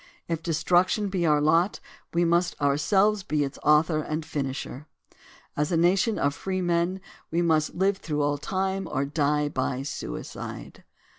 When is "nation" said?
5.77-6.17